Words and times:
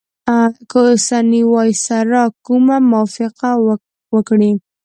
که 0.69 0.77
اوسنی 0.89 1.41
وایسرا 1.53 2.23
کومه 2.45 2.77
موافقه 2.91 3.49
وکړي. 4.13 4.51